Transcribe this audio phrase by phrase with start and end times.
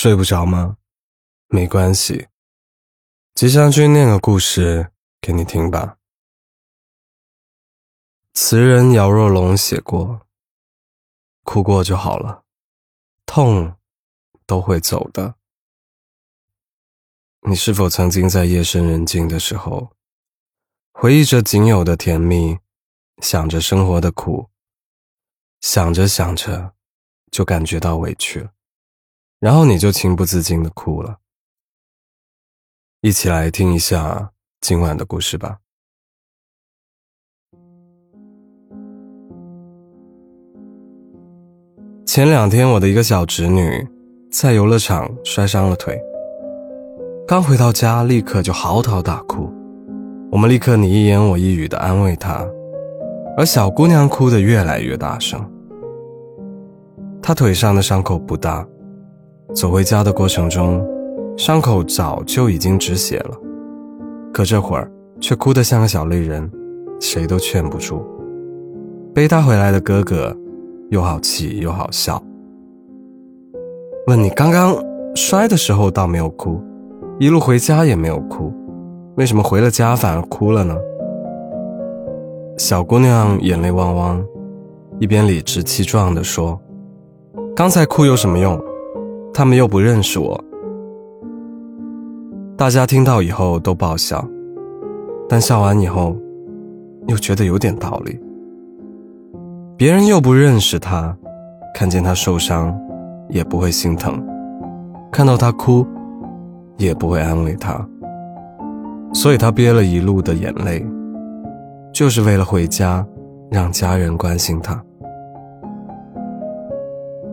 [0.00, 0.76] 睡不着吗？
[1.48, 2.28] 没关系，
[3.34, 5.98] 吉祥君念个故事给你听吧。
[8.32, 10.24] 词人姚若龙写过
[11.42, 12.44] ：“哭过就好了，
[13.26, 13.74] 痛
[14.46, 15.34] 都会走的。”
[17.42, 19.90] 你是否曾经在夜深人静的时候，
[20.92, 22.58] 回忆着仅有的甜蜜，
[23.20, 24.48] 想着生活的苦，
[25.60, 26.76] 想着想着，
[27.32, 28.52] 就感觉到委屈了，
[29.40, 31.18] 然后你就情不自禁的哭了。
[33.02, 35.58] 一起来听一下今晚的故事吧。
[42.04, 43.86] 前两天，我的一个小侄女
[44.32, 45.96] 在游乐场摔伤了腿，
[47.24, 49.48] 刚回到家，立刻就嚎啕大哭。
[50.32, 52.44] 我们立刻你一言我一语的安慰她，
[53.36, 55.40] 而小姑娘哭得越来越大声。
[57.22, 58.66] 她腿上的伤口不大，
[59.54, 60.86] 走回家的过程中。
[61.36, 63.30] 伤口早就已经止血了，
[64.32, 64.90] 可这会儿
[65.20, 66.50] 却哭得像个小泪人，
[66.98, 68.04] 谁都劝不住。
[69.14, 70.36] 背他回来的哥哥
[70.90, 72.20] 又好气又好笑，
[74.08, 74.74] 问你刚刚
[75.14, 76.60] 摔的时候倒没有哭，
[77.20, 78.52] 一路回家也没有哭，
[79.16, 80.76] 为什么回了家反而哭了呢？
[82.56, 84.26] 小姑娘眼泪汪汪，
[84.98, 86.60] 一边理直气壮地说
[87.54, 88.60] ：“刚才哭有什么用？
[89.38, 90.44] 他们又不认识我。”
[92.58, 94.28] 大家听到以后都爆笑，
[95.28, 96.16] 但笑完以后，
[97.06, 98.18] 又觉得有点道理。
[99.76, 101.16] 别人又不认识他，
[101.72, 102.76] 看见他受伤，
[103.28, 104.12] 也不会心疼；
[105.12, 105.86] 看到他哭，
[106.76, 107.88] 也不会安慰他。
[109.14, 110.84] 所以他憋了一路的眼泪，
[111.92, 113.06] 就是为了回家，
[113.52, 114.82] 让家人关心他。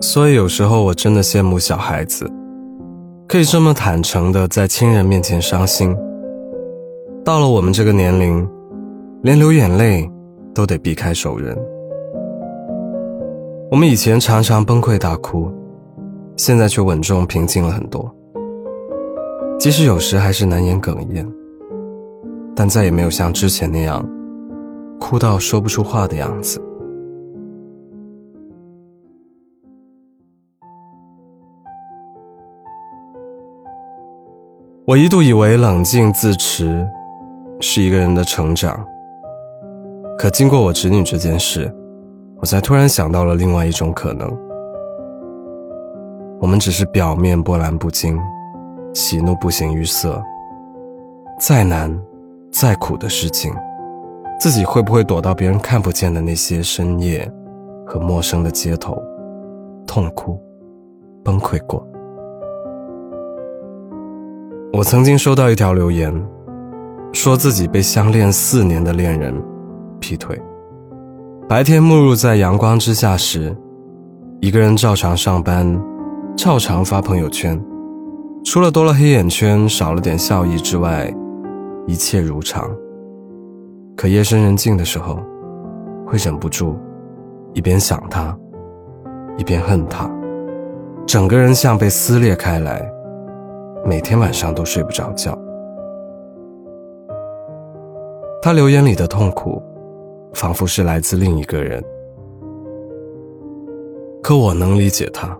[0.00, 2.30] 所以有时候我真的羡慕小孩子。
[3.28, 5.96] 可以这么坦诚的在亲人面前伤心。
[7.24, 8.48] 到了我们这个年龄，
[9.22, 10.10] 连流眼泪
[10.52, 11.56] 都得避开熟人。
[13.70, 15.48] 我们以前常常崩溃大哭，
[16.36, 18.12] 现在却稳重平静了很多。
[19.60, 21.24] 即使有时还是难言哽咽，
[22.56, 24.04] 但再也没有像之前那样，
[24.98, 26.60] 哭到说不出话的样子。
[34.90, 36.84] 我一度以为冷静自持
[37.60, 38.84] 是一个人的成长，
[40.18, 41.72] 可经过我侄女这件事，
[42.40, 44.28] 我才突然想到了另外一种可能：
[46.40, 48.18] 我们只是表面波澜不惊，
[48.92, 50.20] 喜怒不形于色。
[51.38, 51.96] 再难、
[52.50, 53.54] 再苦的事情，
[54.40, 57.30] 自己会不会躲到别人看不见的那些深夜
[57.86, 59.00] 和陌生的街头，
[59.86, 60.36] 痛哭、
[61.22, 61.86] 崩溃过？
[64.72, 66.14] 我曾经收到一条留言，
[67.12, 69.34] 说自己被相恋四年的恋人
[69.98, 70.40] 劈腿。
[71.48, 73.54] 白天沐浴在阳光之下时，
[74.40, 75.76] 一个人照常上班，
[76.36, 77.60] 照常发朋友圈，
[78.44, 81.12] 除了多了黑眼圈、少了点笑意之外，
[81.88, 82.70] 一切如常。
[83.96, 85.18] 可夜深人静的时候，
[86.06, 86.78] 会忍不住
[87.54, 88.38] 一边想他，
[89.36, 90.08] 一边恨他，
[91.04, 92.88] 整个人像被撕裂开来。
[93.84, 95.36] 每天晚上都睡不着觉。
[98.42, 99.62] 他留言里的痛苦，
[100.32, 101.82] 仿佛是来自另一个人。
[104.22, 105.36] 可我能理解他。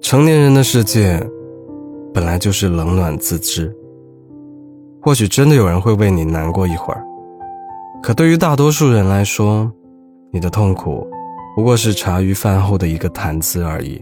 [0.00, 1.20] 成年人的世界，
[2.12, 3.72] 本来就是冷暖自知。
[5.00, 7.04] 或许真的有人会为你难过一会儿，
[8.02, 9.70] 可对于大多数人来说，
[10.32, 11.06] 你的痛苦，
[11.54, 14.00] 不过是茶余饭后的一个谈资而已。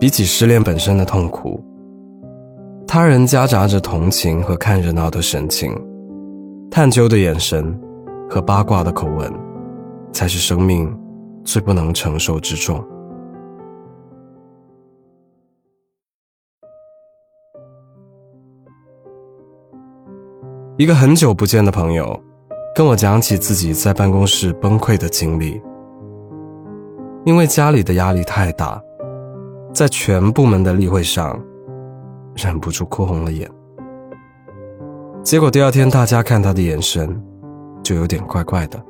[0.00, 1.60] 比起失恋本身的痛苦，
[2.86, 5.74] 他人夹杂着同情和看热闹的神情，
[6.70, 7.76] 探究的眼神
[8.30, 9.32] 和八卦的口吻，
[10.12, 10.96] 才是生命
[11.42, 12.80] 最不能承受之重。
[20.76, 22.16] 一个很久不见的朋友，
[22.72, 25.60] 跟我讲起自己在办公室崩溃的经历，
[27.24, 28.80] 因为家里的压力太大。
[29.78, 31.40] 在全部门的例会上，
[32.34, 33.48] 忍不住哭红了眼。
[35.22, 37.08] 结果第二天，大家看他的眼神
[37.80, 38.84] 就有点怪怪的。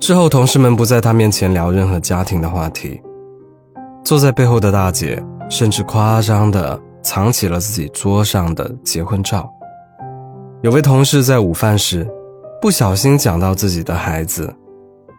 [0.00, 3.00] 之后，同事们不在他面前聊任何家庭的话题。
[4.02, 9.48] 坐在背后的大姐甚至夸张的藏起了自己桌上的结婚照。
[10.62, 12.04] 有位同事在午饭时
[12.60, 14.52] 不小心讲到自己的孩子，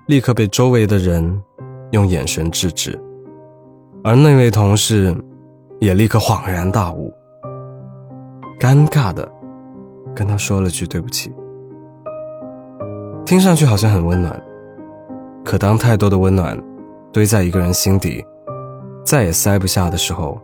[0.08, 1.42] 立刻被周围的人。
[1.92, 3.02] 用眼神制止，
[4.04, 5.16] 而那位同事
[5.80, 7.14] 也立刻恍然大悟，
[8.60, 9.30] 尴尬的
[10.16, 11.34] 跟他说了句对不起。
[13.26, 14.42] 听上去好像很温暖，
[15.44, 16.58] 可当太多的温暖
[17.12, 18.24] 堆在一个人心底，
[19.04, 20.40] 再也塞不下的时候，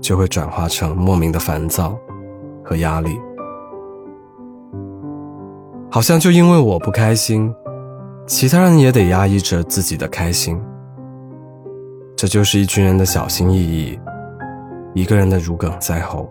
[0.00, 1.96] 就会转化成莫名的烦躁
[2.62, 3.10] 和压力。
[5.90, 7.52] 好像就因为我不开心，
[8.26, 10.60] 其他人也得压抑着自己的开心。
[12.20, 13.98] 这就是一群人的小心翼翼，
[14.92, 16.30] 一个人的如鲠在喉。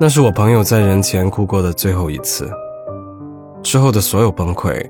[0.00, 2.50] 那是我朋友在人前哭过的最后一次。
[3.62, 4.84] 之后的所有崩溃，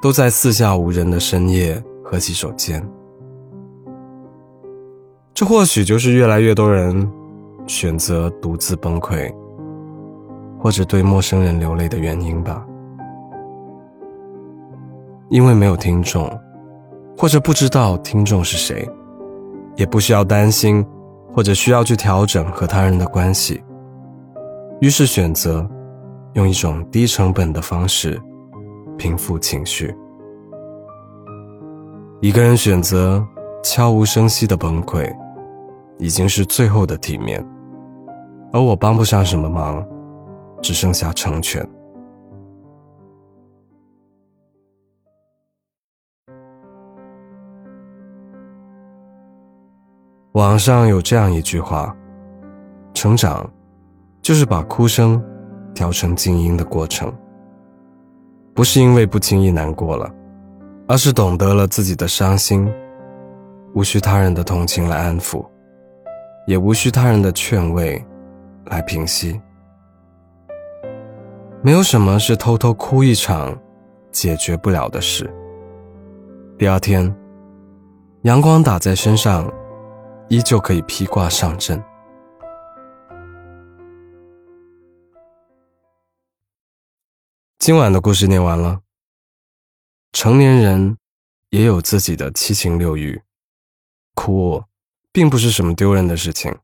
[0.00, 2.80] 都在四下无人的深夜和洗手间。
[5.34, 7.10] 这或许就是越来越多人
[7.66, 9.28] 选择独自崩溃，
[10.60, 12.64] 或者对陌生人流泪的原因吧。
[15.30, 16.30] 因为没有听众，
[17.16, 18.88] 或者不知道听众是谁，
[19.76, 20.84] 也不需要担心，
[21.32, 23.62] 或者需要去调整和他人的关系，
[24.80, 25.68] 于是选择。
[26.34, 28.20] 用一种低成本的方式
[28.98, 29.94] 平复情绪。
[32.20, 33.24] 一个人选择
[33.62, 35.08] 悄无声息的崩溃，
[35.96, 37.40] 已经是最后的体面，
[38.52, 39.86] 而我帮不上什么忙，
[40.60, 41.64] 只剩下成全。
[50.34, 51.96] 网上有这样一句话：
[52.92, 53.48] 成长，
[54.20, 55.22] 就是把哭声。
[55.72, 57.12] 调成静音的过程，
[58.54, 60.08] 不是因为不轻易难过了，
[60.86, 62.72] 而是懂得了自己的伤心，
[63.74, 65.44] 无需他人的同情来安抚，
[66.46, 68.00] 也无需他人的劝慰
[68.66, 69.40] 来平息。
[71.60, 73.52] 没有什么是偷偷哭一场
[74.12, 75.28] 解决不了的事。
[76.56, 77.12] 第二天，
[78.22, 79.52] 阳光打在身上，
[80.34, 81.80] 依旧可以披挂上阵。
[87.60, 88.80] 今晚的故事念完了。
[90.10, 90.98] 成年人
[91.50, 93.22] 也有自己的七情六欲，
[94.16, 94.64] 哭
[95.12, 96.58] 并不是什么丢人的事情，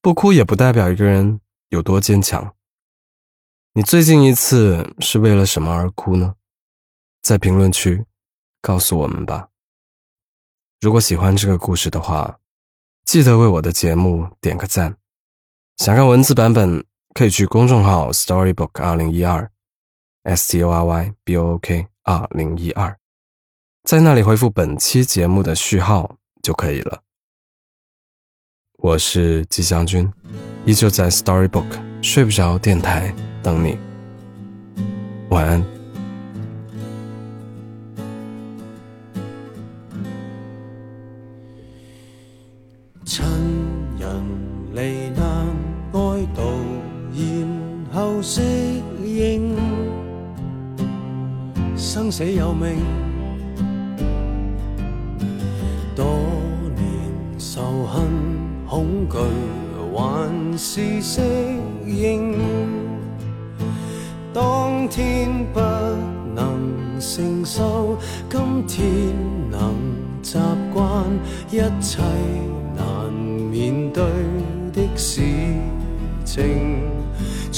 [0.00, 2.54] 不哭也不代表一个人有多坚强。
[3.74, 6.36] 你最近一次是为了什么而哭呢？
[7.20, 8.06] 在评论区
[8.62, 9.50] 告诉我们吧。
[10.80, 12.37] 如果喜欢这个故事的话，
[13.08, 14.94] 记得为我的节目点个赞。
[15.78, 16.84] 想看文字版本，
[17.14, 19.50] 可以去公众号 Storybook 二零一二。
[20.24, 22.94] S T O R Y B O O K 二零一二，
[23.84, 27.00] 在那里回复本期节目的序号就可以了。
[28.76, 30.12] 我是吉祥君，
[30.66, 33.10] 依旧在 Storybook 睡不着电台
[33.42, 33.78] 等你。
[35.30, 35.77] 晚安。
[43.08, 43.24] 亲
[43.98, 44.06] 人
[44.74, 45.46] 离难
[45.94, 45.98] 哀
[46.36, 46.42] 悼，
[47.14, 48.42] 然后适
[49.02, 49.56] 应。
[51.74, 52.76] 生死有命，
[55.96, 56.04] 多
[56.76, 58.04] 年仇恨
[58.68, 59.16] 恐惧，
[59.96, 61.22] 还是适
[61.86, 62.36] 应。
[64.34, 65.60] 当天不
[66.34, 67.96] 能承受，
[68.28, 68.86] 今天
[69.50, 69.74] 能
[70.22, 70.36] 习
[70.74, 71.06] 惯
[71.50, 72.02] 一切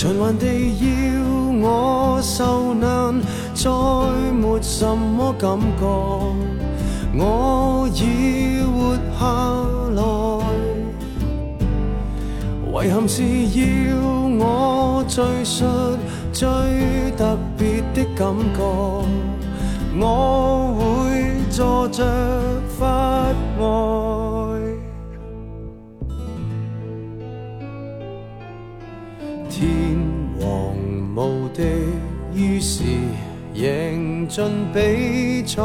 [0.00, 0.46] 循环地
[0.80, 0.86] 要
[1.60, 3.20] 我受难。
[3.52, 3.70] 再
[4.32, 5.84] 没什么感觉，
[7.18, 9.20] 我已活下
[10.00, 10.00] 来。
[12.82, 13.60] 遗憾是要
[14.38, 15.66] 我叙述
[16.32, 16.48] 最
[17.18, 18.58] 特别的感觉，
[20.00, 20.80] 我会
[21.50, 22.02] 坐着
[22.78, 23.26] 发
[23.58, 23.60] 呆。
[32.40, 32.82] 于是。
[33.52, 35.60] 赢尽比赛，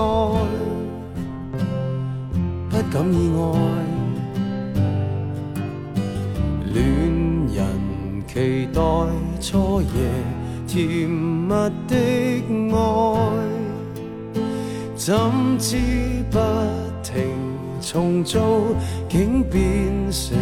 [2.68, 3.42] 不敢意外。
[6.74, 6.84] 恋
[7.54, 7.58] 人
[8.28, 8.82] 期待
[9.40, 9.88] 初夜
[10.68, 11.54] 甜蜜
[11.88, 11.96] 的
[12.74, 12.78] 爱，
[14.96, 15.16] 怎
[15.60, 15.78] 知
[16.32, 16.40] 不
[17.04, 17.14] 停
[17.80, 18.76] 重做，
[19.08, 19.62] 竟变
[20.12, 20.36] 成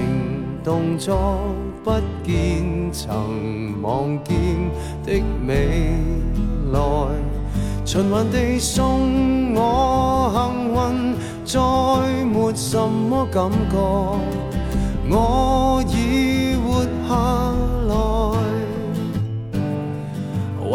[0.63, 1.39] 动作，
[1.83, 1.91] 不
[2.23, 4.35] 见曾望见
[5.05, 5.91] 的未
[6.71, 6.79] 来。
[7.85, 11.59] 循环地送我幸运，再
[12.23, 13.75] 没什么感觉，
[15.09, 17.09] 我已活下
[17.89, 17.93] 来。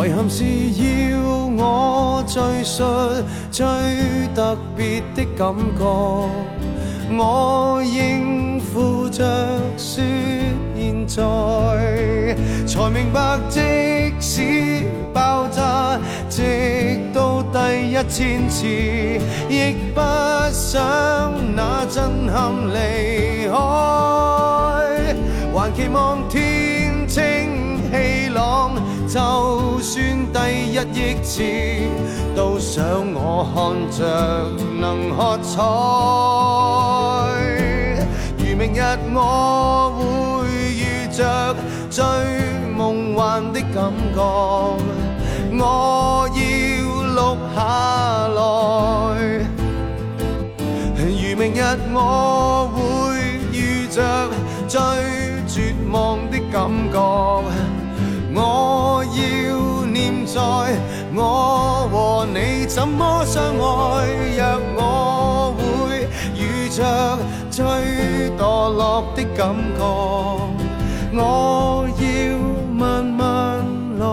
[0.06, 0.84] 遗憾是要
[1.56, 2.84] 我叙述
[3.50, 3.66] 最
[4.34, 5.80] 特别的感觉，
[7.16, 9.24] 我应付着
[9.76, 10.04] 说
[11.08, 11.22] 在，
[12.66, 15.98] 才明白即使爆炸，
[16.28, 18.66] 直到第一千次，
[19.48, 20.00] 亦不
[20.52, 23.56] 想那震撼离开，
[25.54, 28.76] 还期望天清气朗，
[29.08, 29.96] 就算
[30.30, 30.38] 第
[30.70, 31.42] 一亿次，
[32.36, 32.84] 都想
[33.14, 33.56] 我看
[33.90, 33.98] 着
[34.78, 35.56] 能喝彩。
[38.36, 38.80] 如明日
[39.14, 39.18] 我
[41.18, 41.52] 着
[41.90, 42.04] 最
[42.76, 44.20] 梦幻的感觉，
[45.58, 46.38] 我要
[47.16, 47.58] 录下
[48.36, 48.38] 来。
[50.94, 51.60] 如明日
[51.92, 52.78] 我会
[53.52, 53.58] 遇
[53.88, 54.00] 着
[54.68, 54.78] 最
[55.48, 56.96] 绝望的感觉，
[58.32, 60.40] 我要念在
[61.16, 64.06] 我和你怎么相爱。
[64.36, 64.40] 若
[64.76, 66.06] 我会
[66.36, 66.78] 遇着
[67.50, 67.64] 最
[68.38, 69.82] 堕落的感觉，
[71.12, 72.38] 我要
[72.72, 73.64] 慢慢
[73.98, 74.06] 来。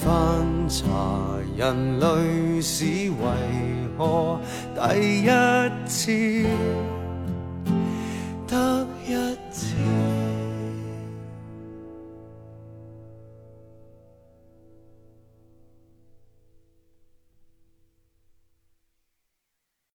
[0.00, 0.82] 翻查
[1.56, 3.26] 人类史为
[3.96, 4.40] 何
[4.74, 5.28] 第一
[5.86, 6.10] 次